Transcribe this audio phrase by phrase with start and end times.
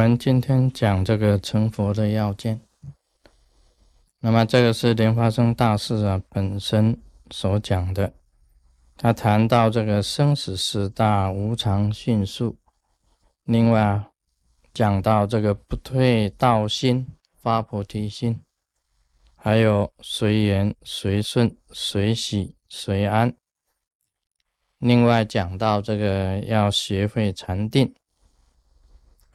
[0.00, 2.58] 我们今天讲这个成佛的要件。
[4.20, 6.98] 那么这个是莲花生大师啊本身
[7.30, 8.10] 所讲的。
[8.96, 12.56] 他谈到这个生死四大无常迅速，
[13.44, 14.08] 另外啊
[14.72, 17.06] 讲到这个不退道心
[17.42, 18.40] 发菩提心，
[19.36, 23.36] 还有随缘随顺随喜随安。
[24.78, 27.94] 另外讲到这个要学会禅定。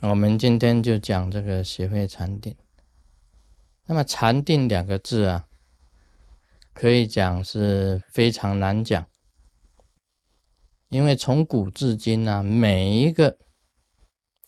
[0.02, 2.56] 我们今天就讲这个学会禅定。
[3.86, 5.48] 那么禅定两个字啊，
[6.74, 9.08] 可以讲是非常难讲，
[10.90, 13.38] 因为从古至今呢，每一个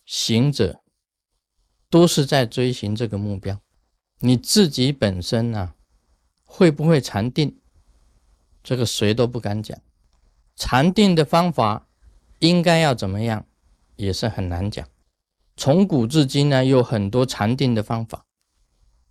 [0.06, 0.82] 行者
[1.90, 3.62] 都是在追寻这个目标。
[4.20, 5.76] 你自己本身呢，
[6.44, 7.58] 会不会禅定？
[8.62, 9.80] 这个谁都不敢讲。
[10.56, 11.88] 禅定的方法
[12.40, 13.46] 应该要怎么样，
[13.96, 14.86] 也是很难讲。
[15.58, 18.24] 从古至今呢，有很多禅定的方法，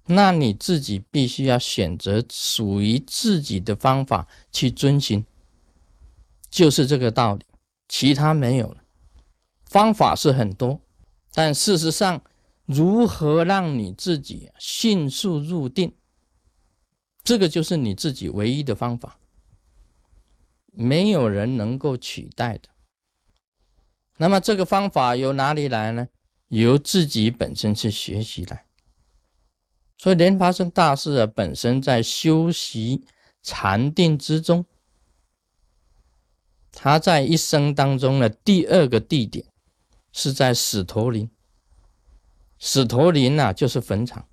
[0.07, 5.27] 那你自己必须要选择属于自己的方法去遵循，
[6.49, 7.45] 就是这个道理，
[7.89, 8.85] 其他没有了。
[9.65, 10.81] 方法是很多，
[11.35, 12.23] 但事实上，
[12.65, 15.93] 如何让你自己迅速入定，
[17.25, 19.19] 这个就是你自己唯一的方法，
[20.73, 22.69] 没有人能够取代的。
[24.19, 26.07] 那么这个方法由哪里来呢？
[26.49, 28.65] 由自己本身去学习来，
[29.99, 33.05] 所以莲花生大师啊，本身在修习
[33.43, 34.65] 禅定之中，
[36.71, 39.47] 他在一生当中的第二个地点
[40.13, 41.29] 是在死陀林。
[42.61, 44.29] 死陀林呐，就是坟场。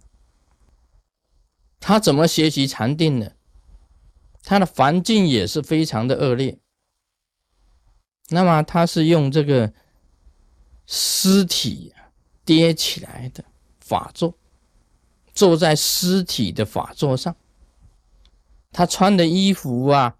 [1.79, 3.31] 他怎么学习禅定呢？
[4.43, 6.59] 他的环境也是非常的恶劣。
[8.29, 9.73] 那么他是用这个
[10.85, 11.91] 尸体。
[12.45, 13.43] 跌起来的
[13.79, 14.33] 法座，
[15.33, 17.35] 坐在尸体的法座上。
[18.71, 20.17] 他穿的衣服啊，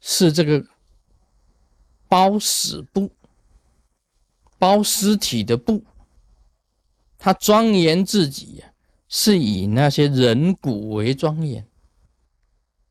[0.00, 0.64] 是这个
[2.08, 3.10] 包死布，
[4.58, 5.84] 包尸体的布。
[7.18, 8.72] 他庄严自己呀，
[9.08, 11.66] 是以那些人骨为庄严。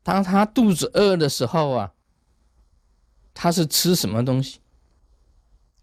[0.01, 1.93] 当他肚子饿的时候啊，
[3.33, 4.59] 他是吃什么东西？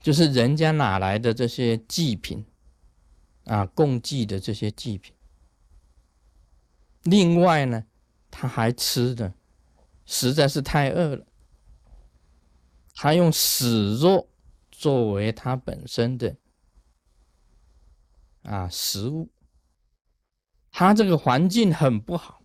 [0.01, 2.45] 就是人家哪来的这些祭品
[3.45, 5.15] 啊，供祭的这些祭品。
[7.03, 7.85] 另外呢，
[8.31, 9.35] 他还吃的
[10.07, 11.27] 实在是太饿了，
[12.95, 14.29] 他用死肉
[14.71, 16.37] 作为他本身的
[18.43, 19.31] 啊食物。
[20.73, 22.43] 他这个环境很不好，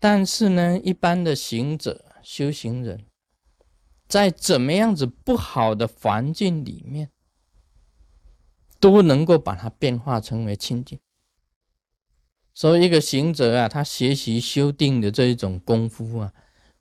[0.00, 3.06] 但是呢，一般的行者、修行人。
[4.14, 7.10] 在怎么样子不好的环境里面，
[8.78, 11.00] 都能够把它变化成为清净。
[12.54, 16.32] 所以，一个行者啊，他学习修定的这一种功夫啊，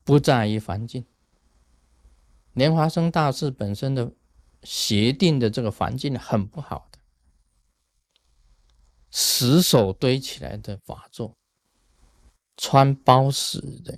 [0.03, 1.07] 不在于环境。
[2.53, 4.13] 莲花生大师本身的
[4.61, 6.99] 协定的这个环境很不好的，
[9.09, 11.35] 石手堆起来的法座，
[12.55, 13.97] 穿包死的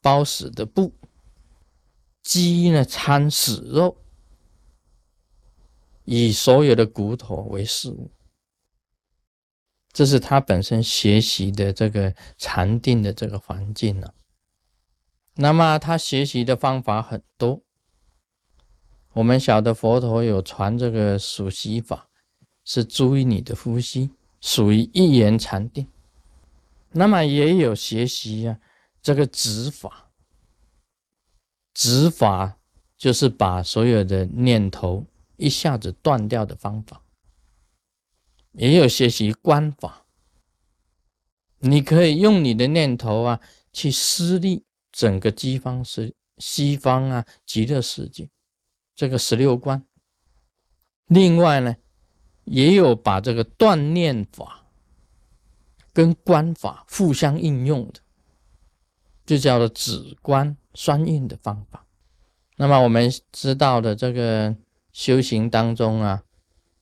[0.00, 0.94] 包死的布。
[2.30, 3.96] 鸡呢餐死肉，
[6.04, 8.08] 以所有的骨头为食物，
[9.92, 14.14] 这是他本身学习的这个禅定的这个环境了。
[15.34, 17.62] 那么他学习的方法很多，
[19.14, 22.08] 我们晓得佛陀有传这个数息法，
[22.64, 25.88] 是注意你的呼吸，属于一言禅定。
[26.92, 28.60] 那么也有学习呀，
[29.02, 30.09] 这个指法。
[31.80, 32.58] 指法
[32.98, 35.06] 就是把所有的念头
[35.38, 37.02] 一下子断掉的方法，
[38.52, 40.04] 也有学习观法。
[41.60, 43.40] 你可以用你的念头啊，
[43.72, 48.28] 去施力整个西方是西方啊极乐世界
[48.94, 49.82] 这个十六观。
[51.06, 51.74] 另外呢，
[52.44, 54.66] 也有把这个断念法
[55.94, 58.00] 跟观法互相应用的，
[59.24, 60.54] 就叫做止观。
[60.74, 61.84] 双运的方法，
[62.56, 64.54] 那么我们知道的这个
[64.92, 66.22] 修行当中啊，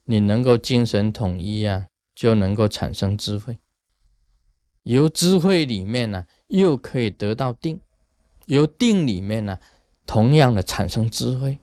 [0.04, 3.58] 你能够精神统一啊，就能够产生智慧。
[4.82, 7.78] 由智慧里面呢，又可以得到定；
[8.46, 9.58] 由定里面呢，
[10.06, 11.58] 同样的产生智慧。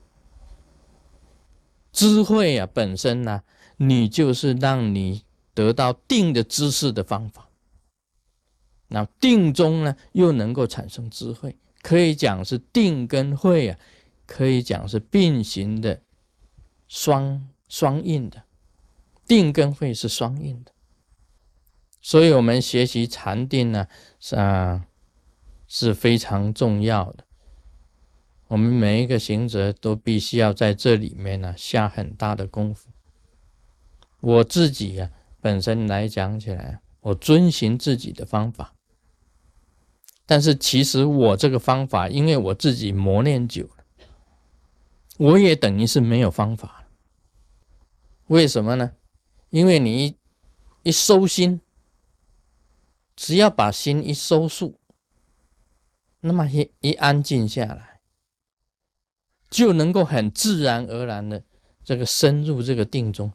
[1.92, 3.42] 智慧啊，本身呢，
[3.78, 5.24] 你就是让你
[5.54, 7.48] 得到定的知识的方法。
[8.88, 11.56] 那定中呢，又能够产生智慧。
[11.82, 13.78] 可以讲是定跟慧啊，
[14.26, 16.02] 可以讲是并行的，
[16.88, 18.44] 双双印的，
[19.26, 20.72] 定跟慧是双印的，
[22.00, 23.88] 所以我们学习禅定呢，
[24.32, 24.86] 啊
[25.66, 27.24] 是非常重要的。
[28.48, 32.90] 我们每一个行者都必须要在这里面呢下很大的功夫。
[34.20, 38.75] 我自己呀，本身来讲起来，我遵循自己的方法，
[40.26, 43.84] 但是其实我这个方法，因为我自己磨练久了，
[45.18, 46.88] 我也等于是没有方法了。
[48.26, 48.92] 为什么呢？
[49.50, 50.16] 因为你一
[50.82, 51.60] 一收心，
[53.14, 54.80] 只要把心一收束，
[56.20, 58.00] 那么一一安静下来，
[59.48, 61.44] 就能够很自然而然的
[61.84, 63.32] 这个深入这个定中，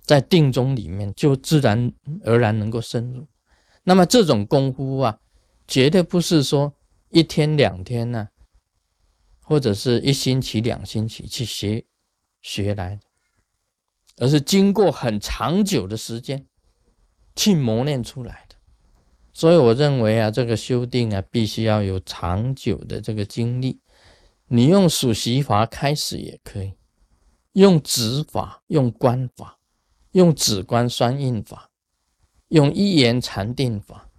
[0.00, 1.92] 在定中里面就自然
[2.24, 3.28] 而然能够深入。
[3.84, 5.20] 那么这种功夫啊，
[5.72, 6.74] 绝对不是说
[7.08, 8.28] 一天两天呢，
[9.40, 11.86] 或者是一星期两星期去学
[12.42, 13.00] 学来。
[14.18, 16.46] 而是经过很长久的时间
[17.34, 18.54] 去磨练出来的，
[19.32, 23.80] 所以我认为啊，这个修订啊，必须要有长久的这个经历。
[24.48, 26.74] 你用数息法开始也可以，
[27.52, 29.58] 用指法、用观法、
[30.10, 31.70] 用指观双印法、
[32.48, 34.10] 用一言禅定法，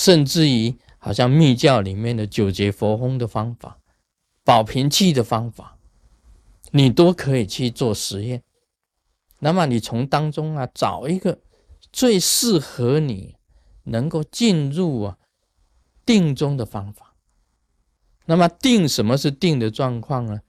[0.00, 3.78] 甚至于好像密教里面的九节佛风的方法、
[4.42, 5.76] 保平气的方法，
[6.70, 8.42] 你都可以去做实验。
[9.40, 11.38] 那么你从当中啊找一个
[11.92, 13.36] 最适合你
[13.84, 15.18] 能够进入啊
[16.06, 17.14] 定中的方法。
[18.24, 20.40] 那么定什么是定的状况呢？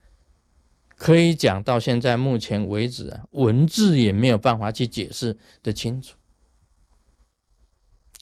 [0.96, 6.16] 可以讲到现在目前为止啊，文字也没有办法去解释的清楚，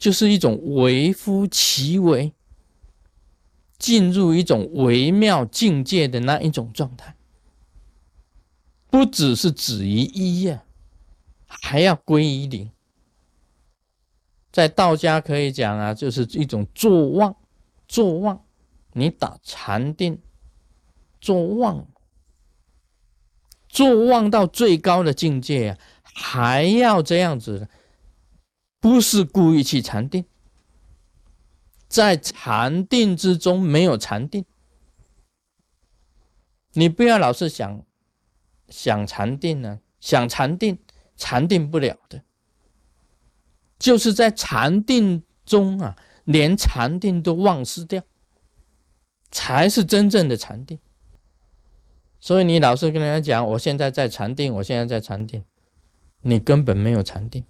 [0.01, 2.33] 就是一种微乎其微，
[3.79, 7.15] 进入一种微妙境界的那一种状态。
[8.89, 10.65] 不只是止于一呀，
[11.47, 12.71] 还要归于零。
[14.51, 17.37] 在道家可以讲啊，就是一种坐忘，
[17.87, 18.43] 坐忘，
[18.95, 20.19] 你打禅定，
[21.21, 21.87] 坐忘，
[23.69, 27.69] 坐忘到最高的境界啊，还要这样子的，
[28.81, 30.25] 不是故意去禅定，
[31.87, 34.45] 在禅定之中没有禅定，
[36.73, 37.85] 你不要老是想。
[38.69, 39.81] 想禅定呢？
[39.99, 40.79] 想禅定，
[41.17, 42.23] 禅定不了的，
[43.81, 48.01] 就是在禅定中啊，连禅定都忘失掉，
[49.33, 50.79] 才是真正的禅定。
[52.21, 55.45] 所以你老是跟人家讲，我现在在禅定，我现在在禅定，
[56.21, 57.45] 你根本没有禅定。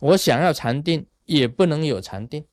[0.00, 2.44] 我想要禅定，也不能有禅定。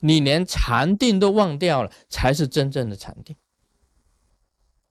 [0.00, 3.34] 你连禅定都忘掉了，才是真正的禅定。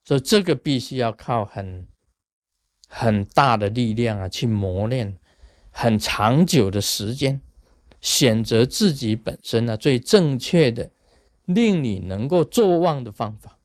[0.04, 1.88] 所以这个必须要靠很
[2.88, 5.18] 很大的力量啊，去磨练，
[5.70, 7.42] 很长久的时间，
[8.02, 10.92] 选择自己本身呢最正确的，
[11.46, 13.60] 令你能够作忘的方法。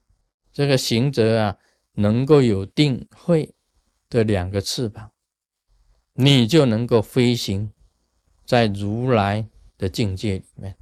[0.52, 1.56] 这个行者啊，
[1.94, 3.54] 能够有定慧
[4.10, 5.10] 的两个翅膀，
[6.20, 7.70] 你就能够飞行
[8.44, 9.46] 在如来
[9.78, 10.74] 的境界里面。